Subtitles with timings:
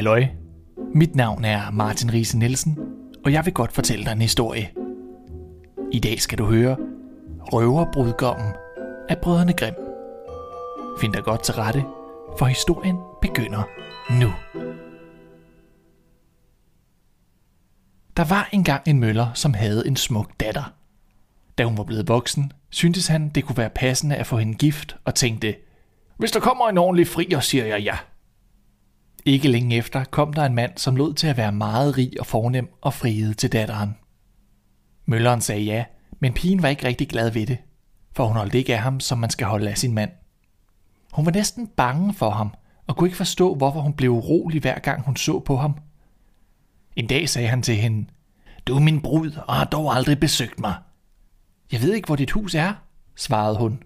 [0.00, 0.26] Halløj.
[0.94, 2.78] Mit navn er Martin Riese Nielsen,
[3.24, 4.70] og jeg vil godt fortælle dig en historie.
[5.92, 6.76] I dag skal du høre
[7.40, 8.52] Røverbrudgommen
[9.08, 9.76] af Brødrene Grimm.
[11.00, 11.84] Find dig godt til rette,
[12.38, 13.62] for historien begynder
[14.10, 14.32] nu.
[18.16, 20.72] Der var engang en møller, som havde en smuk datter.
[21.58, 24.96] Da hun var blevet voksen, syntes han, det kunne være passende at få hende gift,
[25.04, 25.54] og tænkte,
[26.16, 27.96] hvis der kommer en ordentlig frier, siger jeg ja.
[29.24, 32.26] Ikke længe efter kom der en mand, som lod til at være meget rig og
[32.26, 33.96] fornem og friede til datteren.
[35.06, 35.84] Mølleren sagde ja,
[36.20, 37.58] men pigen var ikke rigtig glad ved det,
[38.12, 40.10] for hun holdt ikke af ham, som man skal holde af sin mand.
[41.12, 42.54] Hun var næsten bange for ham,
[42.86, 45.78] og kunne ikke forstå, hvorfor hun blev urolig hver gang hun så på ham.
[46.96, 48.08] En dag sagde han til hende,
[48.66, 50.74] Du er min brud, og har dog aldrig besøgt mig.
[51.72, 52.74] Jeg ved ikke, hvor dit hus er,
[53.16, 53.82] svarede hun.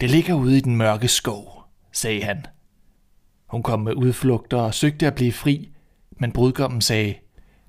[0.00, 2.46] Det ligger ude i den mørke skov, sagde han.
[3.48, 5.68] Hun kom med udflugter og søgte at blive fri,
[6.10, 7.14] men brudgommen sagde,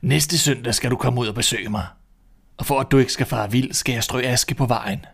[0.02, 1.88] Næste søndag skal du komme ud og besøge mig,
[2.58, 5.06] og for at du ikke skal fare vild, skal jeg strø aske på vejen.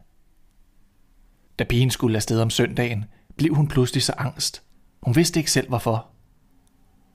[1.60, 3.06] Da pigen skulle afsted om søndagen,
[3.38, 4.64] blev hun pludselig så angst.
[5.04, 6.08] Hun vidste ikke selv hvorfor.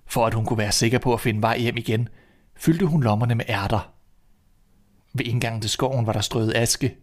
[0.07, 2.09] For at hun kunne være sikker på at finde vej hjem igen,
[2.57, 3.93] fyldte hun lommerne med ærter.
[5.13, 6.97] Ved indgangen til skoven var der strøget aske.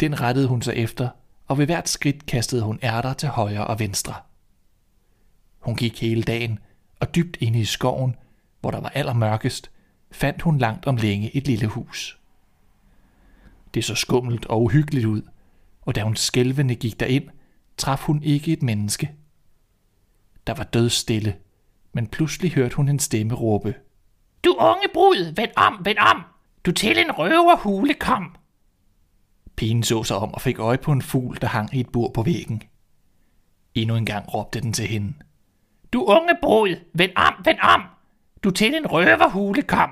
[0.00, 1.08] Den rettede hun sig efter,
[1.46, 4.14] og ved hvert skridt kastede hun ærter til højre og venstre.
[5.66, 6.58] Hun gik hele dagen,
[7.00, 8.16] og dybt inde i skoven,
[8.60, 9.70] hvor der var allermørkest,
[10.12, 12.18] fandt hun langt om længe et lille hus.
[13.74, 15.22] Det så skummelt og uhyggeligt ud,
[15.82, 17.28] og da hun skælvende gik derind,
[17.76, 19.10] traf hun ikke et menneske.
[20.46, 21.36] Der var død stille,
[21.92, 23.74] men pludselig hørte hun en stemme råbe.
[24.44, 26.22] Du unge brud, vend om, vend om!
[26.66, 28.36] Du til en røverhule kom!
[29.56, 32.10] Pigen så sig om og fik øje på en fugl, der hang i et bur
[32.14, 32.62] på væggen.
[33.74, 35.14] Endnu en gang råbte den til hende.
[35.92, 37.82] Du unge brud, vend om, vend om!
[38.44, 39.90] Du til en røverhule kom!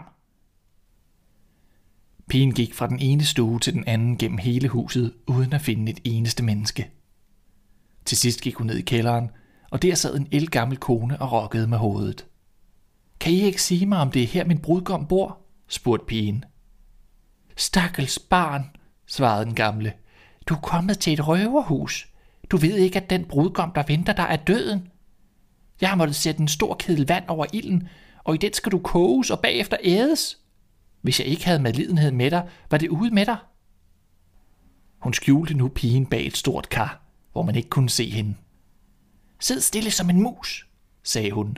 [2.29, 5.93] Pigen gik fra den ene stue til den anden gennem hele huset, uden at finde
[5.93, 6.91] et eneste menneske.
[8.05, 9.31] Til sidst gik hun ned i kælderen,
[9.71, 12.27] og der sad en elgammel kone og rokkede med hovedet.
[13.21, 15.39] Kan I ikke sige mig, om det er her, min brudgom bor?
[15.69, 16.45] spurgte pigen.
[17.57, 18.71] Stakkels barn,
[19.07, 19.93] svarede den gamle.
[20.47, 22.09] Du er kommet til et røverhus.
[22.51, 24.89] Du ved ikke, at den brudgom, der venter dig, er døden.
[25.81, 27.89] Jeg har måttet sætte en stor kedel vand over ilden,
[28.25, 30.39] og i den skal du koges og bagefter ædes.
[31.03, 33.37] Hvis jeg ikke havde medlidenhed med dig, var det ude med dig.
[34.99, 37.03] Hun skjulte nu pigen bag et stort kar,
[37.33, 38.35] hvor man ikke kunne se hende.
[39.41, 40.69] Sid stille som en mus,
[41.03, 41.57] sagde hun.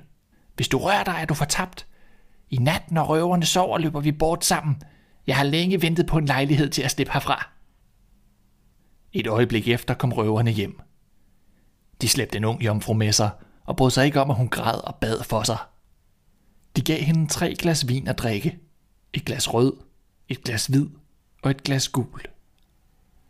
[0.55, 1.87] Hvis du rører dig, er du fortabt.
[2.51, 4.83] I nat, når røverne sover, løber vi bort sammen.
[5.27, 7.51] Jeg har længe ventet på en lejlighed til at slippe herfra.
[9.13, 10.81] Et øjeblik efter kom røverne hjem.
[12.01, 13.31] De slæbte en ung jomfru med sig,
[13.67, 15.59] og brød sig ikke om, at hun græd og bad for sig.
[16.77, 18.59] De gav hende tre glas vin at drikke.
[19.13, 19.73] Et glas rød,
[20.29, 20.87] et glas hvid
[21.43, 22.23] og et glas gul.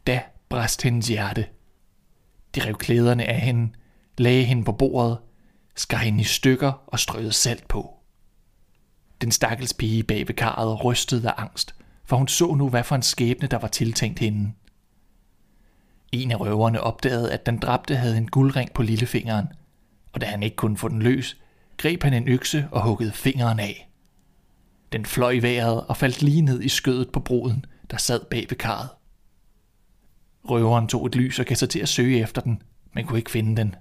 [0.06, 1.46] Da bræst hendes hjerte.
[2.54, 3.72] De rev klæderne af hende,
[4.18, 5.18] lagde hende på bordet,
[5.74, 7.96] skar hende i stykker og strøede salt på.
[9.20, 12.96] Den stakkels pige bag ved karret rystede af angst, for hun så nu, hvad for
[12.96, 14.52] en skæbne, der var tiltænkt hende.
[16.12, 19.46] En af røverne opdagede, at den dræbte havde en guldring på lillefingeren,
[20.16, 21.36] og da han ikke kunne få den løs,
[21.76, 23.90] greb han en økse og huggede fingeren af.
[24.92, 28.46] Den fløj i vejret og faldt lige ned i skødet på bruden, der sad bag
[28.48, 28.88] ved karret.
[30.50, 32.62] Røveren tog et lys og gav sig til at søge efter den,
[32.92, 33.74] men kunne ikke finde den.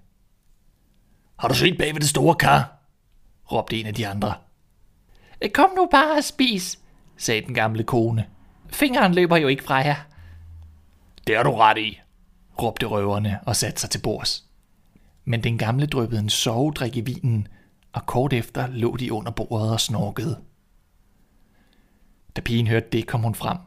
[1.39, 2.77] Har du set bag ved det store kar?
[3.51, 4.33] råbte en af de andre.
[5.41, 6.79] Eh, kom nu bare og spis,
[7.17, 8.25] sagde den gamle kone.
[8.69, 9.95] Fingeren løber jo ikke fra jer.
[11.27, 12.01] Det har du ret i,
[12.61, 14.44] råbte røverne og satte sig til bords.
[15.25, 17.47] Men den gamle dryppede en sovedrik i vinen,
[17.93, 20.41] og kort efter lå de under bordet og snorkede.
[22.35, 23.57] Da pigen hørte det, kom hun frem,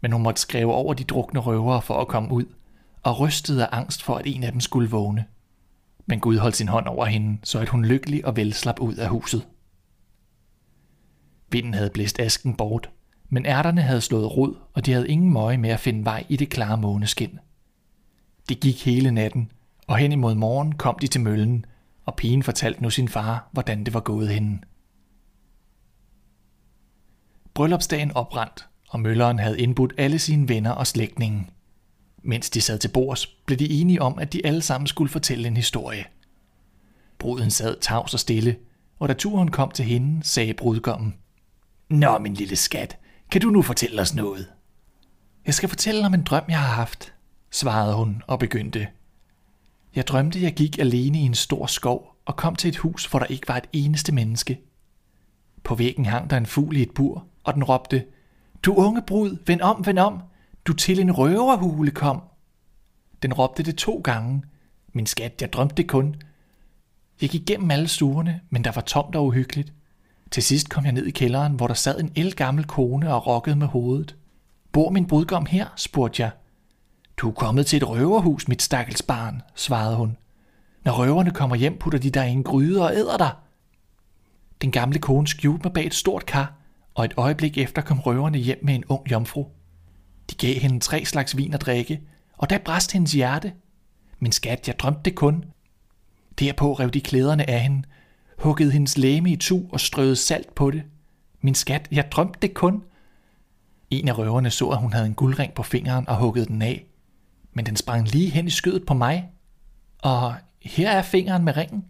[0.00, 2.44] men hun måtte skrive over de drukne røvere for at komme ud,
[3.02, 5.24] og rystede af angst for, at en af dem skulle vågne.
[6.06, 8.94] Men Gud holdt sin hånd over hende, så at hun lykkelig og vel slap ud
[8.94, 9.46] af huset.
[11.50, 12.90] Vinden havde blæst asken bort,
[13.28, 16.36] men ærterne havde slået rod, og de havde ingen møje med at finde vej i
[16.36, 17.38] det klare måneskin.
[18.48, 19.52] Det gik hele natten,
[19.88, 21.64] og hen imod morgen kom de til møllen,
[22.06, 24.60] og pigen fortalte nu sin far, hvordan det var gået hende.
[27.54, 31.46] Bryllupsdagen oprandt, og mølleren havde indbudt alle sine venner og slægtninge.
[32.22, 35.48] Mens de sad til bords, blev de enige om, at de alle sammen skulle fortælle
[35.48, 36.04] en historie.
[37.18, 38.56] Bruden sad tavs og stille,
[38.98, 41.14] og da turen kom til hende, sagde brudgommen,
[41.88, 42.98] Nå, min lille skat,
[43.30, 44.46] kan du nu fortælle os noget?
[45.46, 47.12] Jeg skal fortælle om en drøm, jeg har haft,
[47.50, 48.88] svarede hun og begyndte.
[49.94, 53.18] Jeg drømte, jeg gik alene i en stor skov og kom til et hus, hvor
[53.18, 54.60] der ikke var et eneste menneske,
[55.64, 58.04] På væggen hang der en fugl i et bur, og den råbte,
[58.62, 60.22] Du unge brud, vend om, vend om,
[60.64, 62.22] du til en røverhule kom.
[63.22, 64.42] Den råbte det to gange.
[64.92, 66.16] Min skat, jeg drømte det kun.
[67.20, 69.72] Jeg gik gennem alle stuerne, men der var tomt og uhyggeligt.
[70.30, 73.56] Til sidst kom jeg ned i kælderen, hvor der sad en elgammel kone og rokkede
[73.56, 74.16] med hovedet.
[74.72, 75.66] Bor min brudgom her?
[75.76, 76.30] spurgte jeg.
[77.18, 80.16] Du er kommet til et røverhus, mit stakkels barn, svarede hun.
[80.84, 83.30] Når røverne kommer hjem, putter de dig i en gryde og æder dig.
[84.62, 86.54] Den gamle kone skjulte mig bag et stort kar,
[86.94, 89.46] og et øjeblik efter kom røverne hjem med en ung jomfru.
[90.30, 92.00] De gav hende tre slags vin at drikke,
[92.36, 93.52] og der brast hendes hjerte.
[94.18, 95.44] Min skat, jeg drømte det kun.
[96.38, 97.82] Derpå rev de klæderne af hende,
[98.38, 100.82] huggede hendes læme i tu og strøede salt på det.
[101.40, 102.82] Min skat, jeg drømte det kun.
[103.90, 106.84] En af røverne så, at hun havde en guldring på fingeren og huggede den af.
[107.58, 109.30] Men den sprang lige hen i skødet på mig.
[110.02, 111.84] Og her er fingeren med ringen.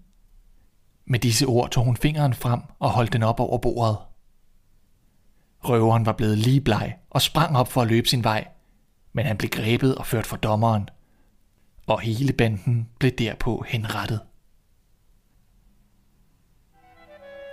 [1.06, 3.98] Med disse ord tog hun fingeren frem og holdt den op over bordet.
[5.64, 8.48] Røveren var blevet lige bleg og sprang op for at løbe sin vej,
[9.12, 10.88] men han blev grebet og ført for dommeren,
[11.86, 14.20] og hele banden blev derpå henrettet.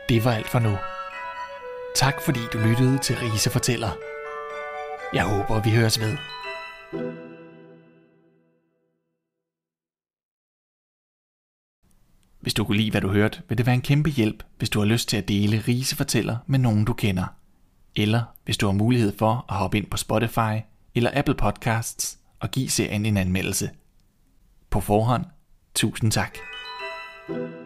[0.10, 0.78] Det var alt for nu.
[1.96, 3.92] Tak fordi du lyttede til Rise Fortæller.
[5.14, 6.18] Jeg håber, vi høres ved.
[12.46, 14.80] Hvis du kunne lide, hvad du hørte, vil det være en kæmpe hjælp, hvis du
[14.80, 17.26] har lyst til at dele Rise Fortæller med nogen, du kender.
[17.96, 20.62] Eller hvis du har mulighed for at hoppe ind på Spotify
[20.96, 23.70] eller Apple Podcasts og give serien en anmeldelse.
[24.70, 25.26] På forhånd,
[25.76, 26.38] tusind tak.
[27.28, 27.65] thank you